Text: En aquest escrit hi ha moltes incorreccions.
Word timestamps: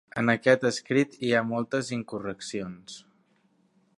En 0.19 0.29
aquest 0.33 0.63
escrit 0.69 1.13
hi 1.27 1.29
ha 1.35 1.43
moltes 1.51 1.93
incorreccions. 1.99 2.99